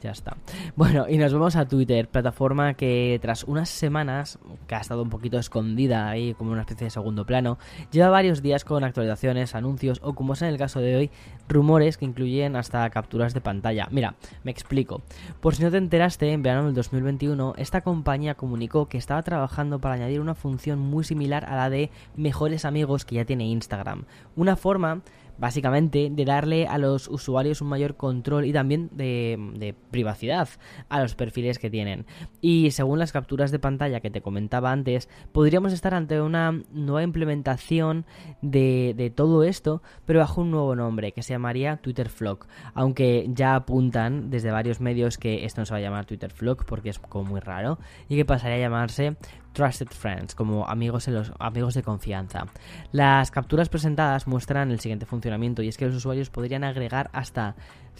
Ya 0.01 0.11
está. 0.11 0.37
Bueno, 0.75 1.07
y 1.09 1.17
nos 1.17 1.33
vamos 1.33 1.55
a 1.55 1.67
Twitter, 1.67 2.07
plataforma 2.07 2.73
que 2.73 3.19
tras 3.21 3.43
unas 3.43 3.69
semanas, 3.69 4.39
que 4.67 4.75
ha 4.75 4.79
estado 4.79 5.01
un 5.03 5.09
poquito 5.09 5.37
escondida 5.37 6.07
ahí 6.07 6.33
como 6.35 6.51
una 6.51 6.61
especie 6.61 6.85
de 6.85 6.91
segundo 6.91 7.25
plano, 7.25 7.57
lleva 7.91 8.09
varios 8.09 8.41
días 8.41 8.63
con 8.63 8.83
actualizaciones, 8.83 9.55
anuncios 9.55 9.99
o 10.01 10.13
como 10.13 10.33
es 10.33 10.41
en 10.41 10.49
el 10.49 10.57
caso 10.57 10.79
de 10.79 10.95
hoy, 10.95 11.11
rumores 11.49 11.97
que 11.97 12.05
incluyen 12.05 12.55
hasta 12.55 12.89
capturas 12.91 13.33
de 13.33 13.41
pantalla. 13.41 13.89
Mira, 13.91 14.15
me 14.43 14.51
explico. 14.51 15.01
Por 15.41 15.55
si 15.55 15.63
no 15.63 15.71
te 15.71 15.77
enteraste, 15.77 16.31
en 16.31 16.43
verano 16.43 16.65
del 16.65 16.75
2021, 16.75 17.55
esta 17.57 17.81
compañía 17.81 18.35
comunicó 18.35 18.87
que 18.87 18.97
estaba 18.97 19.21
trabajando 19.23 19.79
para 19.79 19.95
añadir 19.95 20.21
una 20.21 20.35
función 20.35 20.79
muy 20.79 21.03
similar 21.03 21.45
a 21.45 21.55
la 21.55 21.69
de 21.69 21.89
mejores 22.15 22.63
amigos 22.63 23.03
que 23.03 23.15
ya 23.15 23.25
tiene 23.25 23.47
Instagram. 23.47 24.05
Una 24.35 24.55
forma 24.55 25.01
básicamente 25.39 26.09
de 26.11 26.25
darle 26.25 26.67
a 26.67 26.77
los 26.77 27.07
usuarios 27.07 27.61
un 27.61 27.69
mayor 27.69 27.95
control 27.95 28.45
y 28.45 28.53
también 28.53 28.89
de, 28.91 29.75
privacidad 29.91 30.49
a 30.89 31.01
los 31.01 31.15
perfiles 31.15 31.59
que 31.59 31.69
tienen. 31.69 32.05
Y 32.41 32.71
según 32.71 32.99
las 32.99 33.11
capturas 33.11 33.51
de 33.51 33.59
pantalla 33.59 33.99
que 33.99 34.09
te 34.09 34.21
comentaba 34.21 34.71
antes, 34.71 35.09
podríamos 35.31 35.73
estar 35.73 35.93
ante 35.93 36.21
una 36.21 36.61
nueva 36.71 37.03
implementación 37.03 38.05
de, 38.41 38.93
de 38.95 39.09
todo 39.09 39.43
esto, 39.43 39.81
pero 40.05 40.19
bajo 40.19 40.41
un 40.41 40.51
nuevo 40.51 40.75
nombre 40.75 41.11
que 41.11 41.23
se 41.23 41.33
llamaría 41.33 41.77
Twitter 41.77 42.09
Flock. 42.09 42.47
Aunque 42.73 43.27
ya 43.33 43.55
apuntan 43.55 44.29
desde 44.29 44.51
varios 44.51 44.79
medios 44.81 45.17
que 45.17 45.45
esto 45.45 45.61
no 45.61 45.65
se 45.65 45.73
va 45.73 45.77
a 45.77 45.81
llamar 45.81 46.05
Twitter 46.05 46.31
Flock 46.31 46.65
porque 46.65 46.89
es 46.89 46.99
como 46.99 47.29
muy 47.29 47.39
raro 47.39 47.79
y 48.07 48.15
que 48.15 48.25
pasaría 48.25 48.57
a 48.57 48.59
llamarse 48.59 49.17
Trusted 49.53 49.89
Friends, 49.89 50.35
como 50.35 50.67
amigos, 50.67 51.07
en 51.07 51.15
los, 51.15 51.31
amigos 51.39 51.73
de 51.73 51.83
confianza. 51.83 52.45
Las 52.91 53.31
capturas 53.31 53.69
presentadas 53.69 54.27
muestran 54.27 54.71
el 54.71 54.79
siguiente 54.79 55.05
funcionamiento 55.05 55.61
y 55.61 55.67
es 55.67 55.77
que 55.77 55.85
los 55.85 55.95
usuarios 55.95 56.29
podrían 56.29 56.63
agregar 56.63 57.09
hasta 57.13 57.55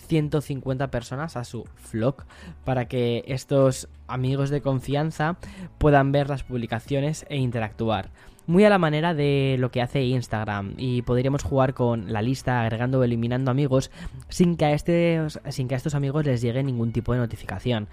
150 0.07 0.91
personas 0.91 1.37
a 1.37 1.43
su 1.43 1.65
vlog 1.91 2.23
para 2.65 2.85
que 2.85 3.23
estos 3.27 3.89
amigos 4.07 4.49
de 4.49 4.61
confianza 4.61 5.37
puedan 5.77 6.11
ver 6.11 6.29
las 6.29 6.43
publicaciones 6.43 7.25
e 7.29 7.37
interactuar 7.37 8.09
muy 8.49 8.65
a 8.65 8.69
la 8.69 8.79
manera 8.79 9.13
de 9.13 9.57
lo 9.59 9.69
que 9.69 9.79
hace 9.79 10.01
Instagram 10.01 10.73
y 10.75 11.03
podríamos 11.03 11.43
jugar 11.43 11.75
con 11.75 12.11
la 12.11 12.23
lista 12.23 12.61
agregando 12.61 12.97
o 12.97 13.03
eliminando 13.03 13.51
amigos 13.51 13.91
sin 14.27 14.57
que 14.57 14.65
a, 14.65 14.71
este, 14.71 15.21
sin 15.49 15.67
que 15.67 15.75
estos 15.75 15.93
amigos 15.93 16.25
les 16.25 16.41
llegue 16.41 16.63
ningún 16.63 16.91
tipo 16.91 17.13
de 17.13 17.19
notificación 17.19 17.89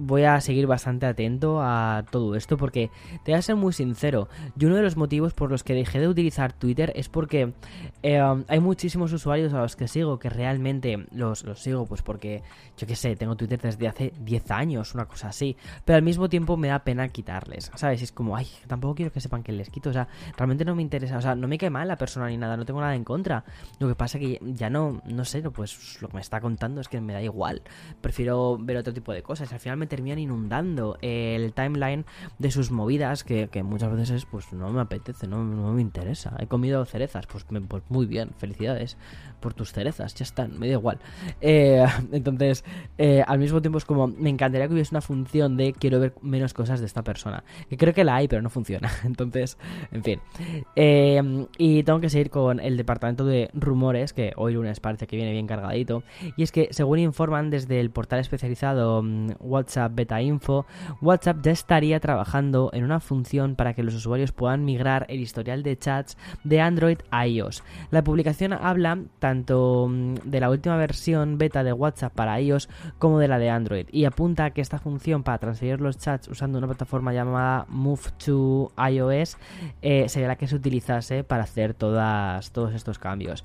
voy 0.00 0.24
a 0.24 0.40
seguir 0.40 0.66
bastante 0.66 1.06
atento 1.06 1.60
a 1.60 2.04
todo 2.10 2.34
esto 2.34 2.56
porque 2.56 2.90
te 3.24 3.32
voy 3.32 3.38
a 3.38 3.42
ser 3.42 3.56
muy 3.56 3.72
sincero. 3.72 4.28
Y 4.58 4.64
uno 4.64 4.76
de 4.76 4.82
los 4.82 4.96
motivos 4.96 5.34
por 5.34 5.50
los 5.50 5.62
que 5.62 5.74
dejé 5.74 6.00
de 6.00 6.08
utilizar 6.08 6.52
Twitter 6.52 6.92
es 6.96 7.08
porque 7.08 7.52
eh, 8.02 8.20
hay 8.48 8.60
muchísimos 8.60 9.12
usuarios 9.12 9.52
a 9.52 9.60
los 9.60 9.76
que 9.76 9.88
sigo 9.88 10.18
que 10.18 10.30
realmente 10.30 11.06
los, 11.12 11.39
los 11.44 11.60
sigo, 11.60 11.86
pues 11.86 12.02
porque 12.02 12.42
yo 12.76 12.86
qué 12.86 12.96
sé, 12.96 13.16
tengo 13.16 13.36
Twitter 13.36 13.60
desde 13.60 13.88
hace 13.88 14.12
10 14.20 14.50
años, 14.50 14.94
una 14.94 15.06
cosa 15.06 15.28
así. 15.28 15.56
Pero 15.84 15.96
al 15.96 16.02
mismo 16.02 16.28
tiempo 16.28 16.56
me 16.56 16.68
da 16.68 16.80
pena 16.80 17.08
quitarles, 17.08 17.70
¿sabes? 17.74 18.02
Es 18.02 18.12
como, 18.12 18.36
ay, 18.36 18.46
tampoco 18.66 18.94
quiero 18.94 19.12
que 19.12 19.20
sepan 19.20 19.42
que 19.42 19.52
les 19.52 19.70
quito. 19.70 19.90
O 19.90 19.92
sea, 19.92 20.08
realmente 20.36 20.64
no 20.64 20.74
me 20.74 20.82
interesa, 20.82 21.18
o 21.18 21.22
sea, 21.22 21.34
no 21.34 21.48
me 21.48 21.58
cae 21.58 21.70
mal 21.70 21.88
la 21.88 21.96
persona 21.96 22.28
ni 22.28 22.36
nada, 22.36 22.56
no 22.56 22.64
tengo 22.64 22.80
nada 22.80 22.94
en 22.94 23.04
contra. 23.04 23.44
Lo 23.78 23.88
que 23.88 23.94
pasa 23.94 24.18
que 24.18 24.40
ya 24.42 24.70
no, 24.70 25.02
no 25.06 25.24
sé, 25.24 25.42
pues 25.50 26.00
lo 26.00 26.08
que 26.08 26.14
me 26.14 26.20
está 26.20 26.40
contando 26.40 26.80
es 26.80 26.88
que 26.88 27.00
me 27.00 27.12
da 27.12 27.22
igual. 27.22 27.62
Prefiero 28.00 28.58
ver 28.58 28.76
otro 28.76 28.92
tipo 28.92 29.12
de 29.12 29.22
cosas. 29.22 29.52
Al 29.52 29.60
final 29.60 29.76
me 29.76 29.86
terminan 29.86 30.18
inundando 30.18 30.98
el 31.02 31.52
timeline 31.52 32.04
de 32.38 32.50
sus 32.50 32.70
movidas 32.70 33.24
que, 33.24 33.48
muchas 33.62 33.94
veces 33.94 34.26
pues 34.26 34.52
no 34.52 34.70
me 34.70 34.80
apetece, 34.80 35.26
no, 35.26 35.44
me 35.44 35.82
interesa. 35.82 36.34
He 36.38 36.46
comido 36.46 36.84
cerezas, 36.84 37.26
pues, 37.26 37.44
pues, 37.68 37.82
muy 37.88 38.06
bien, 38.06 38.30
felicidades 38.38 38.96
por 39.40 39.54
tus 39.54 39.72
cerezas, 39.72 40.14
ya 40.14 40.24
están, 40.24 40.58
me 40.58 40.66
da 40.66 40.74
igual. 40.74 40.98
Eh, 41.40 41.84
entonces, 42.12 42.64
eh, 42.98 43.22
al 43.26 43.38
mismo 43.38 43.60
tiempo 43.60 43.78
es 43.78 43.84
como, 43.84 44.06
me 44.08 44.30
encantaría 44.30 44.68
que 44.68 44.74
hubiese 44.74 44.94
una 44.94 45.00
función 45.00 45.56
de 45.56 45.72
quiero 45.72 46.00
ver 46.00 46.14
menos 46.22 46.54
cosas 46.54 46.80
de 46.80 46.86
esta 46.86 47.02
persona. 47.02 47.44
Que 47.68 47.76
creo 47.76 47.94
que 47.94 48.04
la 48.04 48.16
hay, 48.16 48.28
pero 48.28 48.42
no 48.42 48.50
funciona. 48.50 48.90
Entonces, 49.04 49.58
en 49.92 50.02
fin. 50.02 50.20
Eh, 50.76 51.46
y 51.58 51.82
tengo 51.82 52.00
que 52.00 52.10
seguir 52.10 52.30
con 52.30 52.60
el 52.60 52.76
departamento 52.76 53.24
de 53.24 53.50
rumores, 53.54 54.12
que 54.12 54.32
hoy 54.36 54.54
lunes 54.54 54.80
parece 54.80 55.06
que 55.06 55.16
viene 55.16 55.32
bien 55.32 55.46
cargadito. 55.46 56.02
Y 56.36 56.42
es 56.42 56.52
que, 56.52 56.68
según 56.70 56.98
informan 56.98 57.50
desde 57.50 57.80
el 57.80 57.90
portal 57.90 58.20
especializado 58.20 59.02
mm, 59.02 59.32
WhatsApp, 59.40 59.92
Beta 59.94 60.20
Info, 60.22 60.66
WhatsApp 61.00 61.38
ya 61.42 61.52
estaría 61.52 62.00
trabajando 62.00 62.70
en 62.72 62.84
una 62.84 63.00
función 63.00 63.56
para 63.56 63.74
que 63.74 63.82
los 63.82 63.94
usuarios 63.94 64.32
puedan 64.32 64.64
migrar 64.64 65.06
el 65.08 65.20
historial 65.20 65.62
de 65.62 65.76
chats 65.76 66.16
de 66.44 66.60
Android 66.60 66.98
a 67.10 67.26
iOS. 67.26 67.62
La 67.90 68.02
publicación 68.04 68.52
habla 68.52 68.98
tanto 69.18 69.88
mm, 69.88 70.14
de 70.24 70.40
la 70.40 70.50
última 70.50 70.76
versión 70.76 71.09
beta 71.38 71.64
de 71.64 71.72
WhatsApp 71.72 72.12
para 72.12 72.40
iOS 72.40 72.68
como 72.98 73.18
de 73.18 73.28
la 73.28 73.38
de 73.38 73.50
Android 73.50 73.86
y 73.90 74.04
apunta 74.04 74.46
a 74.46 74.50
que 74.50 74.60
esta 74.60 74.78
función 74.78 75.22
para 75.22 75.38
transferir 75.38 75.80
los 75.80 75.98
chats 75.98 76.28
usando 76.28 76.58
una 76.58 76.66
plataforma 76.66 77.12
llamada 77.12 77.66
Move 77.68 78.02
to 78.24 78.72
iOS 78.90 79.36
eh, 79.82 80.08
sería 80.08 80.28
la 80.28 80.36
que 80.36 80.46
se 80.46 80.56
utilizase 80.56 81.24
para 81.24 81.44
hacer 81.44 81.74
todas, 81.74 82.50
todos 82.52 82.74
estos 82.74 82.98
cambios. 82.98 83.44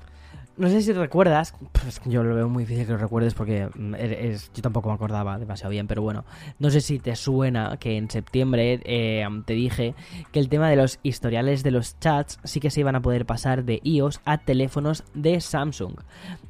No 0.58 0.70
sé 0.70 0.80
si 0.80 0.92
recuerdas, 0.92 1.54
pues 1.72 2.00
yo 2.06 2.24
lo 2.24 2.34
veo 2.34 2.48
muy 2.48 2.64
difícil 2.64 2.86
que 2.86 2.92
lo 2.92 2.98
recuerdes 2.98 3.34
porque 3.34 3.68
mm, 3.74 3.94
es, 3.94 4.50
yo 4.54 4.62
tampoco 4.62 4.88
me 4.88 4.94
acordaba 4.94 5.38
demasiado 5.38 5.70
bien, 5.70 5.86
pero 5.86 6.00
bueno, 6.00 6.24
no 6.58 6.70
sé 6.70 6.80
si 6.80 6.98
te 6.98 7.14
suena 7.14 7.76
que 7.78 7.98
en 7.98 8.10
septiembre 8.10 8.80
eh, 8.84 9.26
te 9.44 9.52
dije 9.52 9.94
que 10.32 10.40
el 10.40 10.48
tema 10.48 10.70
de 10.70 10.76
los 10.76 10.98
historiales 11.02 11.62
de 11.62 11.72
los 11.72 11.98
chats 12.00 12.38
sí 12.44 12.60
que 12.60 12.70
se 12.70 12.80
iban 12.80 12.96
a 12.96 13.02
poder 13.02 13.26
pasar 13.26 13.64
de 13.64 13.80
iOS 13.84 14.20
a 14.24 14.38
teléfonos 14.38 15.04
de 15.12 15.42
Samsung. 15.42 15.96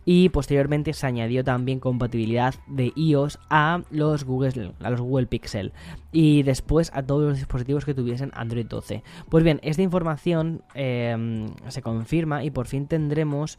Y 0.04 0.28
posteriormente 0.28 0.92
se 0.92 1.04
añadió 1.04 1.42
también 1.42 1.80
compatibilidad 1.80 2.54
de 2.68 2.92
iOS 2.94 3.40
a 3.50 3.82
los 3.90 4.22
Google, 4.22 4.72
a 4.80 4.90
los 4.90 5.00
Google 5.00 5.26
Pixel 5.26 5.72
y 6.12 6.44
después 6.44 6.92
a 6.94 7.02
todos 7.02 7.28
los 7.28 7.38
dispositivos 7.38 7.84
que 7.84 7.92
tuviesen 7.92 8.30
Android 8.34 8.66
12. 8.66 9.02
Pues 9.28 9.42
bien, 9.42 9.58
esta 9.64 9.82
información 9.82 10.62
eh, 10.74 11.48
se 11.68 11.82
confirma 11.82 12.44
y 12.44 12.50
por 12.50 12.68
fin 12.68 12.86
tendremos 12.86 13.58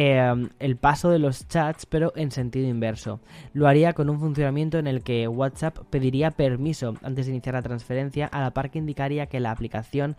Em, 0.00 0.50
el 0.60 0.76
paso 0.76 1.10
de 1.10 1.18
los 1.18 1.48
chats, 1.48 1.84
pero 1.84 2.12
en 2.14 2.30
sentido 2.30 2.68
inverso. 2.68 3.18
Lo 3.52 3.66
haría 3.66 3.94
con 3.94 4.08
un 4.08 4.20
funcionamiento 4.20 4.78
en 4.78 4.86
el 4.86 5.02
que 5.02 5.26
WhatsApp 5.26 5.76
pediría 5.90 6.30
permiso 6.30 6.94
antes 7.02 7.26
de 7.26 7.32
iniciar 7.32 7.56
la 7.56 7.62
transferencia, 7.62 8.26
a 8.26 8.40
la 8.40 8.52
par 8.52 8.70
que 8.70 8.78
indicaría 8.78 9.26
que 9.26 9.40
la 9.40 9.50
aplicación 9.50 10.14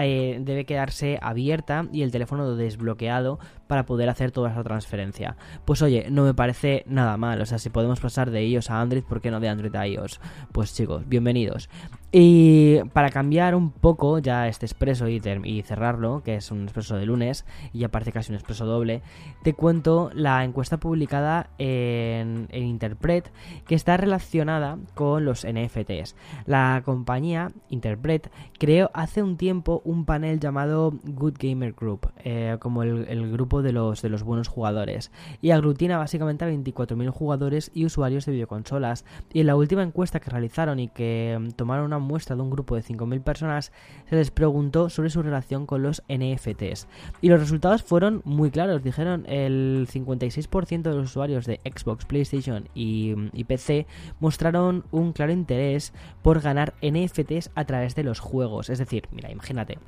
eh, 0.00 0.38
debe 0.40 0.64
quedarse 0.64 1.18
abierta 1.22 1.86
y 1.92 2.02
el 2.02 2.10
teléfono 2.10 2.56
desbloqueado 2.56 3.38
para 3.66 3.86
poder 3.86 4.08
hacer 4.08 4.32
toda 4.32 4.50
esa 4.50 4.64
transferencia. 4.64 5.36
Pues 5.64 5.80
oye, 5.82 6.06
no 6.10 6.24
me 6.24 6.34
parece 6.34 6.84
nada 6.86 7.16
mal. 7.16 7.40
O 7.40 7.46
sea, 7.46 7.58
si 7.58 7.70
podemos 7.70 8.00
pasar 8.00 8.30
de 8.30 8.44
iOS 8.44 8.70
a 8.70 8.80
Android, 8.80 9.04
¿por 9.04 9.20
qué 9.20 9.30
no 9.30 9.38
de 9.38 9.48
Android 9.48 9.74
a 9.76 9.86
iOS? 9.86 10.20
Pues 10.52 10.74
chicos, 10.74 11.08
bienvenidos. 11.08 11.68
Y 12.12 12.80
para 12.92 13.10
cambiar 13.10 13.54
un 13.54 13.70
poco 13.70 14.18
ya 14.18 14.48
este 14.48 14.66
expreso 14.66 15.08
y, 15.08 15.22
y, 15.44 15.62
cerrarlo, 15.62 16.22
que 16.24 16.34
es 16.34 16.50
un 16.50 16.64
expreso 16.64 16.96
de 16.96 17.06
lunes 17.06 17.44
y 17.72 17.78
ya 17.78 17.88
parece 17.88 18.10
casi 18.10 18.32
un 18.32 18.36
expreso 18.36 18.66
doble, 18.66 19.02
te 19.42 19.54
cuento 19.54 20.10
la 20.14 20.44
encuesta 20.44 20.78
publicada 20.78 21.50
en, 21.58 22.48
Interpret 22.52 23.30
que 23.66 23.74
está 23.74 23.96
relacionada 23.96 24.78
con 24.94 25.24
los 25.24 25.46
NFTs. 25.46 26.14
La 26.46 26.82
compañía 26.84 27.50
Interpret 27.68 28.30
creó 28.58 28.90
hace 28.92 29.22
un 29.22 29.36
tiempo 29.36 29.82
un 29.84 30.04
panel 30.04 30.40
llamado 30.40 30.92
Good 31.04 31.36
Gamer 31.38 31.72
Group, 31.72 32.12
eh, 32.24 32.56
como 32.60 32.82
el, 32.82 33.06
el, 33.08 33.30
grupo 33.32 33.62
de 33.62 33.72
los, 33.72 34.02
de 34.02 34.08
los 34.08 34.22
buenos 34.22 34.48
jugadores, 34.48 35.10
y 35.40 35.50
aglutina 35.50 35.98
básicamente 35.98 36.44
a 36.44 36.50
24.000 36.50 37.10
jugadores 37.10 37.70
y 37.74 37.86
usuarios 37.86 38.26
de 38.26 38.32
videoconsolas. 38.32 39.04
Y 39.32 39.40
en 39.40 39.46
la 39.46 39.56
última 39.56 39.82
encuesta 39.82 40.20
que 40.20 40.30
realizaron 40.30 40.78
y 40.78 40.88
que 40.88 41.38
mm, 41.40 41.50
tomaron 41.52 41.86
una 41.86 41.98
muestra 41.98 42.36
de 42.36 42.42
un 42.42 42.50
grupo 42.50 42.76
de 42.76 42.82
5.000 42.82 43.22
personas, 43.22 43.72
se 44.08 44.16
les 44.16 44.30
preguntó 44.30 44.90
sobre 44.90 45.10
su 45.10 45.22
relación 45.22 45.66
con 45.66 45.82
los 45.82 46.02
NFTs. 46.08 46.86
Y 47.20 47.28
los 47.28 47.40
resultados 47.40 47.82
fueron 47.82 48.22
muy 48.24 48.50
claros. 48.50 48.82
Dijeron 48.82 49.09
el 49.26 49.88
56% 49.90 50.82
de 50.82 50.94
los 50.94 51.10
usuarios 51.10 51.46
de 51.46 51.60
Xbox, 51.64 52.04
PlayStation 52.04 52.68
y, 52.74 53.14
y 53.32 53.44
PC 53.44 53.86
mostraron 54.18 54.84
un 54.90 55.12
claro 55.12 55.32
interés 55.32 55.92
por 56.22 56.40
ganar 56.40 56.74
NFTs 56.82 57.50
a 57.54 57.64
través 57.64 57.94
de 57.94 58.04
los 58.04 58.20
juegos. 58.20 58.70
Es 58.70 58.78
decir, 58.78 59.08
mira, 59.12 59.30
imagínate 59.30 59.78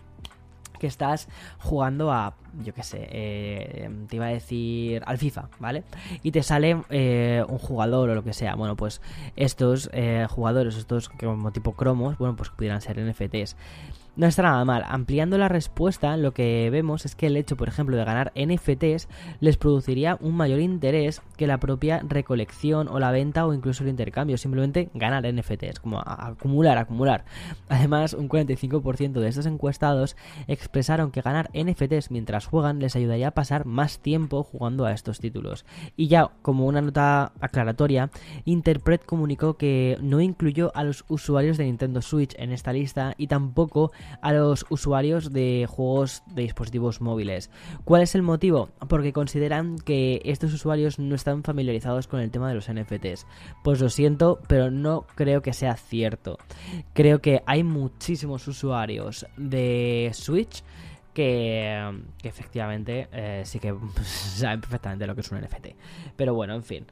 que 0.82 0.88
estás 0.88 1.28
jugando 1.60 2.10
a, 2.10 2.34
yo 2.64 2.74
qué 2.74 2.82
sé, 2.82 3.06
eh, 3.12 3.88
te 4.08 4.16
iba 4.16 4.26
a 4.26 4.30
decir 4.30 5.00
al 5.06 5.16
FIFA, 5.16 5.48
¿vale? 5.60 5.84
Y 6.24 6.32
te 6.32 6.42
sale 6.42 6.82
eh, 6.90 7.44
un 7.48 7.58
jugador 7.58 8.10
o 8.10 8.14
lo 8.16 8.24
que 8.24 8.32
sea. 8.32 8.56
Bueno, 8.56 8.74
pues 8.74 9.00
estos 9.36 9.88
eh, 9.92 10.26
jugadores, 10.28 10.74
estos 10.74 11.08
como 11.08 11.52
tipo 11.52 11.74
cromos, 11.74 12.18
bueno, 12.18 12.34
pues 12.34 12.50
pudieran 12.50 12.80
ser 12.80 13.00
NFTs 13.00 13.54
no 14.14 14.26
está 14.26 14.42
nada 14.42 14.64
mal. 14.64 14.84
Ampliando 14.86 15.38
la 15.38 15.48
respuesta, 15.48 16.16
lo 16.16 16.32
que 16.32 16.68
vemos 16.70 17.06
es 17.06 17.14
que 17.14 17.26
el 17.28 17.36
hecho, 17.36 17.56
por 17.56 17.68
ejemplo, 17.68 17.96
de 17.96 18.04
ganar 18.04 18.32
NFTs 18.36 19.08
les 19.40 19.56
produciría 19.56 20.18
un 20.20 20.36
mayor 20.36 20.60
interés 20.60 21.22
que 21.36 21.46
la 21.46 21.58
propia 21.58 22.02
recolección 22.06 22.88
o 22.88 22.98
la 22.98 23.10
venta 23.10 23.46
o 23.46 23.54
incluso 23.54 23.84
el 23.84 23.90
intercambio. 23.90 24.36
Simplemente 24.36 24.90
ganar 24.94 25.24
NFTs, 25.32 25.80
como 25.80 26.00
acumular, 26.00 26.76
acumular. 26.76 27.24
Además, 27.68 28.12
un 28.12 28.28
45% 28.28 29.12
de 29.12 29.28
estos 29.28 29.46
encuestados 29.46 30.16
expresaron 30.46 31.10
que 31.10 31.22
ganar 31.22 31.50
NFTs 31.54 32.10
mientras 32.10 32.46
juegan 32.46 32.80
les 32.80 32.96
ayudaría 32.96 33.28
a 33.28 33.34
pasar 33.34 33.64
más 33.64 33.98
tiempo 33.98 34.42
jugando 34.42 34.84
a 34.84 34.92
estos 34.92 35.20
títulos. 35.20 35.64
Y 35.96 36.08
ya, 36.08 36.30
como 36.42 36.66
una 36.66 36.82
nota 36.82 37.32
aclaratoria, 37.40 38.10
Interpret 38.44 39.04
comunicó 39.04 39.54
que 39.54 39.96
no 40.02 40.20
incluyó 40.20 40.70
a 40.74 40.84
los 40.84 41.04
usuarios 41.08 41.56
de 41.56 41.64
Nintendo 41.64 42.02
Switch 42.02 42.34
en 42.38 42.52
esta 42.52 42.72
lista 42.72 43.14
y 43.16 43.26
tampoco 43.28 43.92
a 44.20 44.32
los 44.32 44.64
usuarios 44.70 45.32
de 45.32 45.66
juegos 45.68 46.22
de 46.26 46.42
dispositivos 46.42 47.00
móviles. 47.00 47.50
¿Cuál 47.84 48.02
es 48.02 48.14
el 48.14 48.22
motivo? 48.22 48.70
Porque 48.88 49.12
consideran 49.12 49.78
que 49.78 50.20
estos 50.24 50.52
usuarios 50.52 50.98
no 50.98 51.14
están 51.14 51.42
familiarizados 51.42 52.06
con 52.06 52.20
el 52.20 52.30
tema 52.30 52.48
de 52.48 52.54
los 52.54 52.70
NFTs. 52.72 53.26
Pues 53.64 53.80
lo 53.80 53.88
siento, 53.90 54.40
pero 54.48 54.70
no 54.70 55.06
creo 55.14 55.42
que 55.42 55.52
sea 55.52 55.76
cierto. 55.76 56.38
Creo 56.92 57.20
que 57.20 57.42
hay 57.46 57.64
muchísimos 57.64 58.46
usuarios 58.48 59.26
de 59.36 60.10
Switch 60.14 60.62
que, 61.12 62.02
efectivamente 62.22 63.08
eh, 63.12 63.42
sí 63.44 63.58
que 63.58 63.74
saben 64.02 64.60
perfectamente 64.60 65.06
lo 65.06 65.14
que 65.14 65.20
es 65.20 65.30
un 65.30 65.40
NFT. 65.40 65.68
Pero 66.16 66.34
bueno, 66.34 66.54
en 66.54 66.62
fin. 66.62 66.86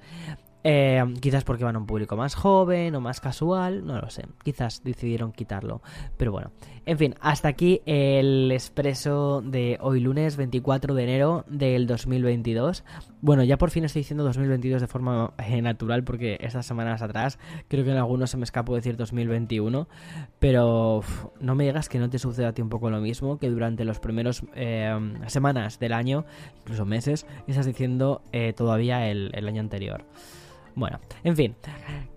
Eh, 0.63 1.03
quizás 1.21 1.45
porque 1.45 1.65
van 1.65 1.77
a 1.77 1.79
un 1.79 1.87
público 1.87 2.17
más 2.17 2.35
joven 2.35 2.95
o 2.95 3.01
más 3.01 3.21
casual, 3.21 3.87
no 3.87 3.99
lo 3.99 4.11
sé. 4.11 4.27
Quizás 4.43 4.83
decidieron 4.85 5.33
quitarlo. 5.33 5.81
Pero 6.17 6.33
bueno, 6.33 6.53
en 6.85 6.99
fin, 6.99 7.15
hasta 7.21 7.49
aquí 7.49 7.81
el 7.87 8.51
expreso 8.53 9.43
de 9.43 9.79
hoy 9.81 10.01
lunes 10.01 10.37
24 10.37 10.95
de 10.95 11.03
enero 11.03 11.45
del 11.49 11.87
2022. 11.87 12.85
Bueno, 13.23 13.43
ya 13.43 13.57
por 13.57 13.71
fin 13.71 13.85
estoy 13.85 14.01
diciendo 14.01 14.25
2022 14.25 14.83
de 14.83 14.87
forma 14.87 15.33
eh, 15.39 15.63
natural 15.63 16.05
porque 16.05 16.37
estas 16.41 16.67
semanas 16.67 17.01
atrás 17.01 17.39
creo 17.69 17.85
que 17.85 17.93
en 17.93 17.97
algunos 17.97 18.31
se 18.31 18.37
me 18.37 18.45
escapó 18.45 18.75
decir 18.75 18.97
2021. 18.97 19.89
Pero 20.39 21.03
no 21.41 21.55
me 21.55 21.65
digas 21.65 21.89
que 21.89 21.99
no 21.99 22.11
te 22.11 22.19
suceda 22.19 22.49
a 22.49 22.53
ti 22.53 22.61
un 22.61 22.69
poco 22.69 22.91
lo 22.91 23.01
mismo, 23.01 23.39
que 23.39 23.49
durante 23.49 23.85
los 23.87 23.99
primeros 23.99 24.43
eh, 24.55 24.95
semanas 25.27 25.79
del 25.79 25.95
año, 25.95 26.27
incluso 26.61 26.85
meses, 26.85 27.27
estás 27.47 27.67
diciendo 27.67 28.23
todavía 28.57 29.09
el 29.11 29.49
año 29.49 29.61
anterior. 29.61 30.05
Bueno, 30.75 31.01
en 31.25 31.37
fin, 31.37 31.57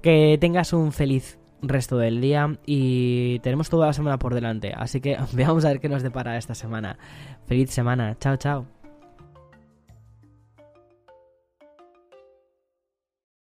que 0.02 0.38
tengas 0.40 0.74
un 0.74 0.92
feliz 0.92 1.40
resto 1.62 1.98
del 1.98 2.22
día 2.22 2.58
y 2.66 3.40
tenemos 3.40 3.70
toda 3.70 3.88
la 3.88 3.94
semana 3.94 4.20
por 4.20 4.34
delante, 4.34 4.74
así 4.76 5.02
que 5.02 5.18
veamos 5.34 5.66
a 5.66 5.70
ver 5.70 5.80
qué 5.80 5.90
nos 5.90 6.04
depara 6.04 6.38
esta 6.38 6.56
semana. 6.56 6.98
Feliz 7.46 7.72
semana, 7.72 8.18
chao 8.20 8.38
chao. 8.38 8.83